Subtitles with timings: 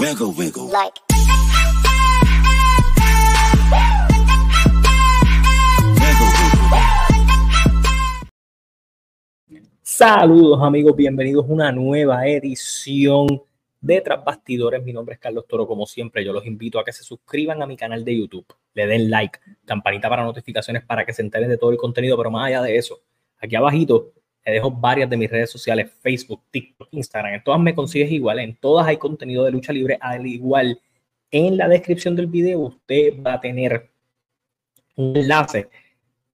[0.00, 0.70] Wiggle, wiggle.
[0.70, 0.94] like
[5.96, 6.78] Wiggle, wiggle.
[9.82, 13.26] Saludos amigos, bienvenidos a una nueva edición
[13.80, 14.84] de Tras Bastidores.
[14.84, 17.66] Mi nombre es Carlos Toro, como siempre yo los invito a que se suscriban a
[17.66, 21.58] mi canal de YouTube, le den like, campanita para notificaciones para que se enteren de
[21.58, 23.00] todo el contenido, pero más allá de eso,
[23.40, 24.12] aquí abajito
[24.50, 28.56] dejo varias de mis redes sociales, Facebook, TikTok, Instagram, en todas me consigues igual, en
[28.56, 30.80] todas hay contenido de lucha libre, al igual
[31.30, 33.90] en la descripción del video usted va a tener
[34.96, 35.68] un enlace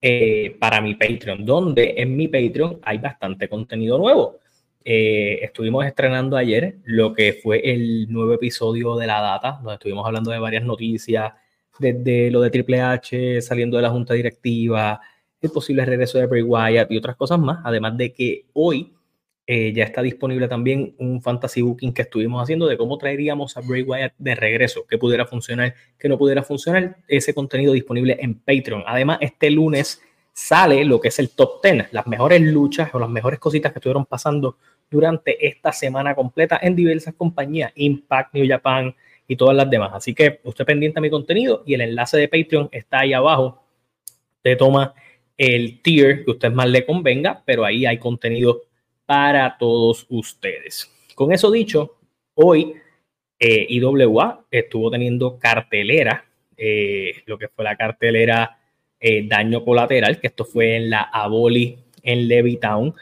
[0.00, 4.38] eh, para mi Patreon, donde en mi Patreon hay bastante contenido nuevo.
[4.84, 10.06] Eh, estuvimos estrenando ayer lo que fue el nuevo episodio de La Data, donde estuvimos
[10.06, 11.32] hablando de varias noticias,
[11.78, 15.00] desde lo de Triple H saliendo de la junta directiva,
[15.46, 17.60] el posible regreso de Bray Wyatt y otras cosas más.
[17.64, 18.92] Además de que hoy
[19.46, 23.60] eh, ya está disponible también un fantasy booking que estuvimos haciendo de cómo traeríamos a
[23.60, 28.36] Bray Wyatt de regreso, que pudiera funcionar, que no pudiera funcionar, ese contenido disponible en
[28.36, 28.84] Patreon.
[28.86, 30.00] Además, este lunes
[30.32, 33.80] sale lo que es el top 10, las mejores luchas o las mejores cositas que
[33.80, 34.56] estuvieron pasando
[34.90, 38.94] durante esta semana completa en diversas compañías, Impact, New Japan
[39.28, 39.90] y todas las demás.
[39.92, 43.62] Así que usted pendiente a mi contenido y el enlace de Patreon está ahí abajo.
[44.42, 44.94] Te toma
[45.36, 48.62] el tier que usted más le convenga, pero ahí hay contenido
[49.06, 50.90] para todos ustedes.
[51.14, 51.96] Con eso dicho,
[52.34, 52.74] hoy
[53.38, 56.24] eh, IWA estuvo teniendo cartelera,
[56.56, 58.58] eh, lo que fue la cartelera
[59.00, 62.94] eh, Daño Colateral, que esto fue en la Aboli en Levittown.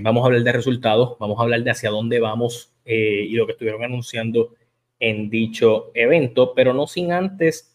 [0.00, 3.52] Vamos a hablar de resultados, vamos a hablar de hacia dónde vamos y lo que
[3.52, 4.54] estuvieron anunciando
[4.98, 7.71] en dicho evento, pero no sin antes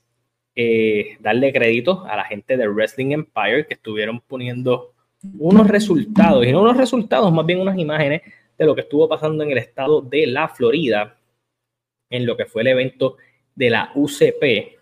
[0.59, 4.91] eh, darle crédito a la gente de Wrestling Empire que estuvieron poniendo
[5.37, 8.23] unos resultados, y no unos resultados, más bien unas imágenes
[8.57, 11.15] de lo que estuvo pasando en el estado de la Florida,
[12.09, 13.17] en lo que fue el evento
[13.53, 14.79] de la UCP,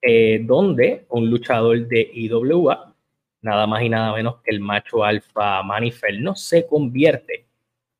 [0.00, 2.94] eh, donde un luchador de IWA,
[3.40, 7.46] nada más y nada menos que el macho alfa Maniferno, se convierte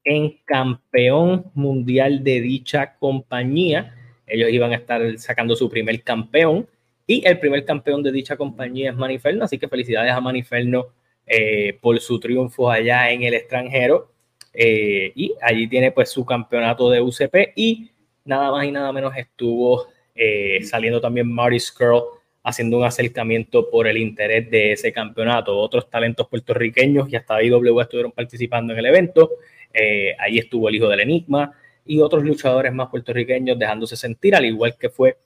[0.05, 3.97] en campeón mundial de dicha compañía.
[4.25, 6.69] Ellos iban a estar sacando su primer campeón
[7.07, 10.89] y el primer campeón de dicha compañía es Maniferno, así que felicidades a Maniferno
[11.27, 14.13] eh, por su triunfo allá en el extranjero.
[14.55, 17.91] Eh, y allí tiene pues su campeonato de UCP y
[18.25, 22.03] nada más y nada menos estuvo eh, saliendo también Marty Skrull
[22.45, 25.57] haciendo un acercamiento por el interés de ese campeonato.
[25.57, 29.31] Otros talentos puertorriqueños y hasta IW estuvieron participando en el evento.
[30.19, 31.53] Ahí estuvo el hijo del Enigma
[31.87, 35.17] y otros luchadores más puertorriqueños dejándose sentir, al igual que fue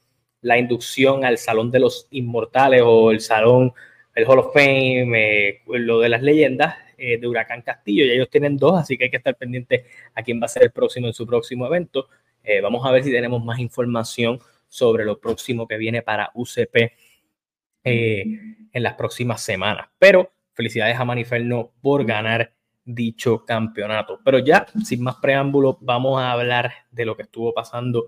[0.40, 3.72] la inducción al Salón de los Inmortales o el Salón,
[4.14, 8.04] el Hall of Fame, eh, lo de las leyendas eh, de Huracán Castillo.
[8.04, 10.62] Y ellos tienen dos, así que hay que estar pendiente a quién va a ser
[10.62, 12.08] el próximo en su próximo evento.
[12.42, 14.38] Eh, vamos a ver si tenemos más información
[14.68, 16.92] sobre lo próximo que viene para UCP
[17.88, 19.88] en las próximas semanas.
[19.98, 22.52] Pero felicidades a Maniferno por ganar
[22.84, 24.20] dicho campeonato.
[24.24, 28.06] Pero ya, sin más preámbulos, vamos a hablar de lo que estuvo pasando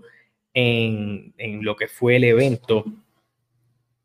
[0.53, 2.85] en lo que fue el evento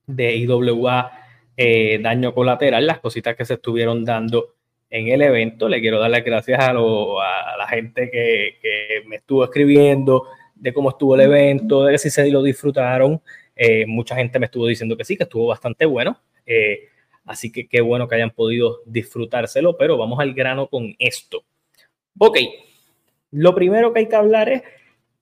[0.06, 1.24] de IWA
[1.56, 4.54] eh, Daño Colateral, las cositas que se estuvieron dando
[4.90, 5.68] en el evento.
[5.68, 11.14] Le quiero dar las gracias a, la gente que, me estuvo escribiendo de cómo estuvo
[11.14, 13.20] el evento, de si se lo disfrutaron.
[13.56, 16.20] Eh, mucha gente me estuvo diciendo que sí, que estuvo bastante bueno.
[16.46, 16.88] Eh,
[17.24, 21.44] así que qué bueno que hayan podido disfrutárselo, pero vamos al grano con esto.
[22.18, 22.38] Ok,
[23.30, 24.62] lo primero que hay que hablar es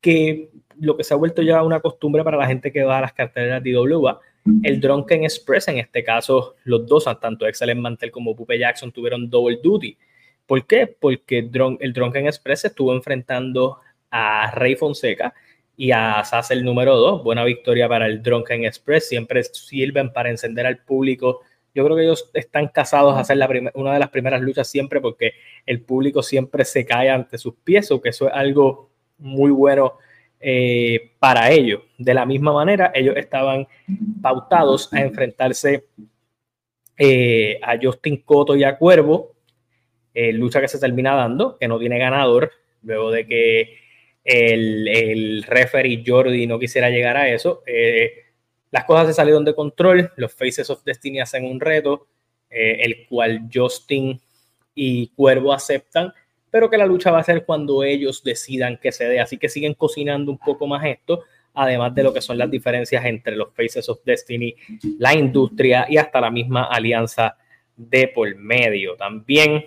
[0.03, 3.03] que lo que se ha vuelto ya una costumbre para la gente que va a
[3.03, 4.21] las carteleras de IWA,
[4.65, 9.31] el Drunken Express, en este caso los dos, tanto Excellent Mantel como Pupe Jackson tuvieron
[9.31, 9.97] double duty.
[10.45, 10.89] ¿Por qué?
[10.89, 13.79] Porque el Drunken Express estuvo enfrentando
[14.11, 15.33] a Rey Fonseca
[15.77, 17.23] y a SAS el número 2.
[17.23, 19.09] Buena victoria para el Drunken Express.
[19.09, 21.41] Siempre sirven para encender al público.
[21.75, 25.01] Yo creo que ellos están casados a hacer la una de las primeras luchas siempre
[25.01, 25.33] porque
[25.65, 28.92] el público siempre se cae ante sus pies o que eso es algo
[29.23, 29.99] muy bueno
[30.41, 31.83] eh, para ellos.
[31.97, 33.67] De la misma manera, ellos estaban
[34.21, 35.85] pautados a enfrentarse
[36.99, 39.33] eh, a Justin Cotto y a Cuervo,
[40.15, 42.53] eh, lucha que se termina dando, que no tiene ganador,
[42.83, 43.79] luego de que
[44.23, 47.63] el, el referee Jordi no quisiera llegar a eso.
[47.67, 48.13] Eh,
[48.71, 52.07] las cosas se salieron de control, los Faces of Destiny hacen un reto,
[52.51, 54.21] el cual Justin
[54.75, 56.13] y Cuervo aceptan,
[56.53, 59.21] pero que la lucha va a ser cuando ellos decidan que se dé.
[59.21, 63.03] Así que siguen cocinando un poco más esto, además de lo que son las diferencias
[63.07, 64.55] entre los Faces of Destiny,
[64.99, 67.39] la industria y hasta la misma alianza
[67.75, 68.97] de por medio.
[68.97, 69.65] También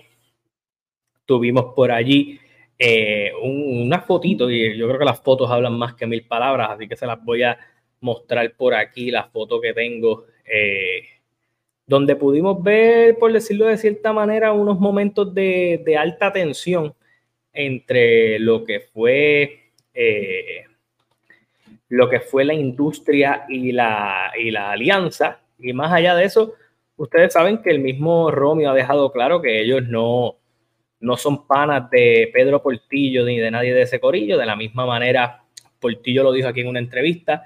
[1.24, 2.38] tuvimos por allí
[2.78, 6.86] eh, una fotito, y yo creo que las fotos hablan más que mil palabras, así
[6.86, 7.58] que se las voy a
[7.98, 11.00] mostrar por aquí, la foto que tengo, eh,
[11.86, 16.94] donde pudimos ver, por decirlo de cierta manera, unos momentos de, alta tensión
[17.52, 20.64] entre lo que fue eh,
[21.88, 25.40] lo que fue la industria y la, y la alianza.
[25.58, 26.54] Y más allá de eso,
[26.96, 30.36] ustedes saben que el mismo Romeo ha dejado claro que ellos no,
[31.00, 34.38] no son panas de Pedro Portillo ni de nadie de ese corillo.
[34.38, 35.44] De la misma manera,
[35.78, 37.44] Portillo lo dijo aquí en una entrevista,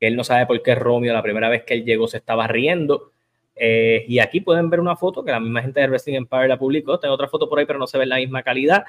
[0.00, 2.46] que él no sabe por qué Romeo la primera vez que él llegó se estaba
[2.46, 3.12] riendo.
[3.54, 6.58] Eh, y aquí pueden ver una foto que la misma gente de Wrestling Empire la
[6.58, 6.98] publicó.
[6.98, 8.84] Tengo otra foto por ahí, pero no se ve la misma calidad.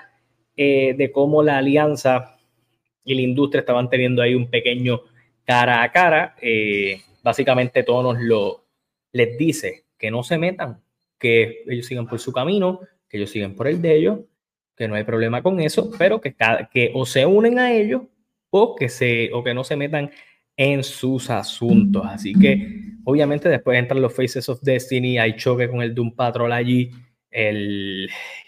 [0.55, 2.37] Eh, de cómo la alianza
[3.03, 5.01] y la industria estaban teniendo ahí un pequeño
[5.45, 6.35] cara a cara.
[6.41, 8.65] Eh, básicamente todo nos lo
[9.11, 10.83] les dice que no se metan,
[11.19, 14.19] que ellos sigan por su camino, que ellos sigan por el de ellos,
[14.75, 16.35] que no hay problema con eso, pero que,
[16.71, 18.03] que o se unen a ellos
[18.49, 20.11] o que, se, o que no se metan
[20.57, 22.03] en sus asuntos.
[22.05, 26.51] Así que obviamente después entran los Faces of Destiny, hay choque con el Doom Patrol
[26.51, 26.91] allí,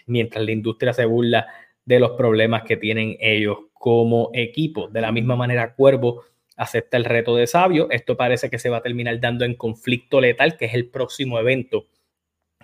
[0.06, 1.46] mientras la industria se burla
[1.84, 4.88] de los problemas que tienen ellos como equipo.
[4.88, 6.24] De la misma manera, Cuervo
[6.56, 7.88] acepta el reto de Sabio.
[7.90, 11.38] Esto parece que se va a terminar dando en conflicto letal, que es el próximo
[11.38, 11.86] evento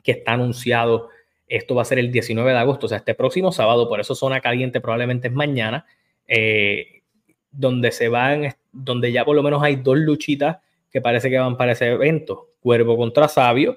[0.02, 1.10] que está anunciado.
[1.46, 4.14] Esto va a ser el 19 de agosto, o sea, este próximo sábado, por eso
[4.14, 5.86] zona caliente probablemente es mañana,
[6.26, 7.02] eh,
[7.50, 10.58] donde se van, donde ya por lo menos hay dos luchitas
[10.90, 12.48] que parece que van para ese evento.
[12.60, 13.76] Cuervo contra Sabio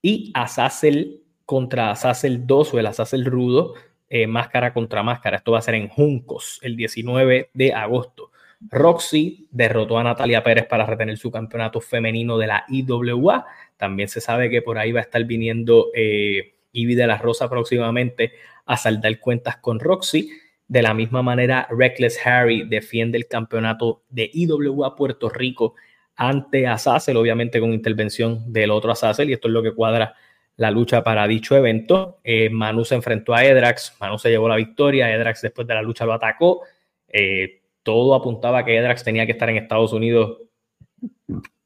[0.00, 3.74] y Azazel contra Azazel 2 o el Azazel Rudo
[4.08, 5.38] eh, máscara contra máscara.
[5.38, 8.30] Esto va a ser en Juncos el 19 de agosto.
[8.70, 13.46] Roxy derrotó a Natalia Pérez para retener su campeonato femenino de la IWA.
[13.76, 17.48] También se sabe que por ahí va a estar viniendo eh, Ivy de la Rosa
[17.48, 18.32] próximamente
[18.66, 20.30] a saldar cuentas con Roxy.
[20.72, 25.74] De la misma manera, Reckless Harry defiende el campeonato de IWA Puerto Rico
[26.16, 30.14] ante Azazel, obviamente con intervención del otro Azazel, y esto es lo que cuadra
[30.56, 32.20] la lucha para dicho evento.
[32.24, 35.82] Eh, Manu se enfrentó a Edrax, Manu se llevó la victoria, Edrax después de la
[35.82, 36.62] lucha lo atacó.
[37.06, 40.38] Eh, todo apuntaba que Edrax tenía que estar en Estados Unidos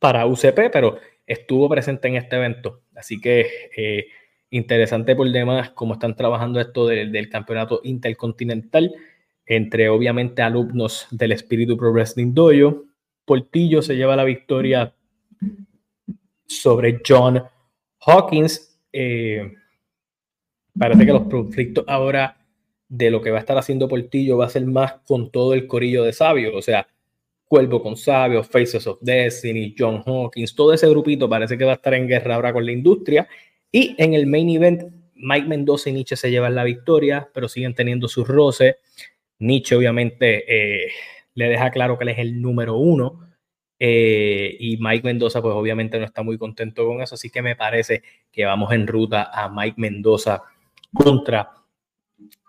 [0.00, 2.82] para UCP, pero estuvo presente en este evento.
[2.96, 4.08] Así que eh,
[4.56, 8.94] interesante por demás cómo están trabajando esto del campeonato intercontinental
[9.44, 12.84] entre obviamente alumnos del Espíritu Pro Wrestling Dojo.
[13.24, 14.94] Portillo se lleva la victoria
[16.46, 17.42] sobre John
[18.00, 19.52] Hawkins eh,
[20.78, 22.36] parece que los conflictos ahora
[22.88, 25.66] de lo que va a estar haciendo Portillo va a ser más con todo el
[25.66, 26.86] corillo de sabios, o sea,
[27.44, 31.76] Cuervo con Sabios, Faces of Destiny, John Hawkins, todo ese grupito parece que va a
[31.76, 33.28] estar en guerra ahora con la industria.
[33.72, 34.82] Y en el main event,
[35.14, 38.76] Mike Mendoza y Nietzsche se llevan la victoria, pero siguen teniendo sus roces.
[39.38, 40.90] Nietzsche obviamente eh,
[41.34, 43.26] le deja claro que él es el número uno
[43.78, 47.56] eh, y Mike Mendoza, pues obviamente no está muy contento con eso, así que me
[47.56, 48.02] parece
[48.32, 50.42] que vamos en ruta a Mike Mendoza
[50.94, 51.50] contra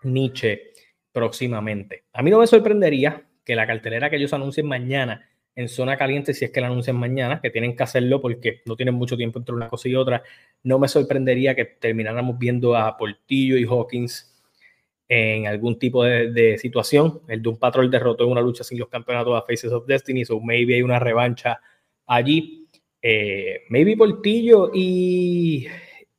[0.03, 0.71] Nietzsche
[1.11, 2.05] próximamente.
[2.13, 5.27] A mí no me sorprendería que la cartelera que ellos anuncien mañana
[5.57, 8.75] en zona caliente, si es que la anuncian mañana, que tienen que hacerlo porque no
[8.75, 10.21] tienen mucho tiempo entre una cosa y otra,
[10.61, 14.37] no me sorprendería que termináramos viendo a Portillo y Hawkins
[15.07, 17.21] en algún tipo de, situación.
[17.27, 20.39] El Doom Patrol derrotó en una lucha sin los campeonatos a Faces of Destiny, so
[20.39, 21.59] maybe hay una revancha
[22.05, 22.67] allí.
[23.01, 25.65] Eh, maybe Portillo y,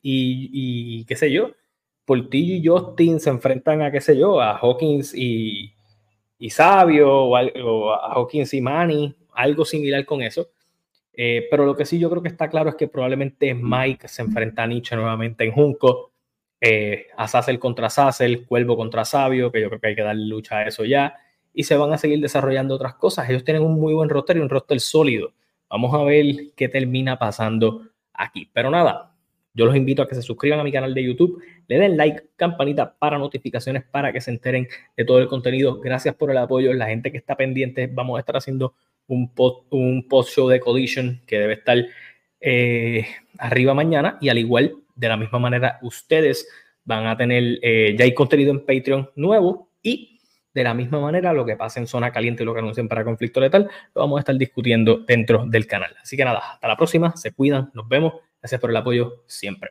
[0.02, 1.52] y, qué sé yo,
[2.04, 5.74] Portillo y Justin se enfrentan a qué sé yo, a Hawkins y,
[6.38, 10.50] y Sabio o, a, Hawkins y Manny, algo similar con eso.
[11.12, 14.22] Eh, pero lo que sí yo creo que está claro es que probablemente Mike se
[14.22, 16.12] enfrenta a Nietzsche nuevamente en Junco
[16.60, 20.26] eh, a Sassel contra Sassel, Cuervo contra Sabio, que yo creo que hay que darle
[20.26, 21.14] lucha a eso ya,
[21.52, 23.28] y se van a seguir desarrollando otras cosas.
[23.30, 25.32] Ellos tienen un muy buen roster y un roster sólido.
[25.68, 26.26] Vamos a ver
[26.56, 28.50] qué termina pasando aquí.
[28.52, 29.12] Pero nada,
[29.54, 32.28] yo los invito a que se suscriban a mi canal de YouTube, le den like,
[32.36, 35.80] campanita para notificaciones para que se enteren de todo el contenido.
[35.80, 36.72] Gracias por el apoyo.
[36.74, 38.74] La gente que está pendiente, vamos a estar haciendo
[39.08, 41.84] un post, un post show de Collision que debe estar
[42.40, 43.06] eh,
[43.38, 46.48] arriba mañana y al igual de la misma manera, ustedes
[46.84, 50.20] van a tener, eh, ya hay contenido en Patreon nuevo y
[50.54, 53.04] de la misma manera lo que pasa en Zona Caliente y lo que anuncian para
[53.04, 55.94] Conflicto Letal, lo vamos a estar discutiendo dentro del canal.
[56.02, 59.70] Así que nada, hasta la próxima, se cuidan, nos vemos, gracias por el apoyo siempre.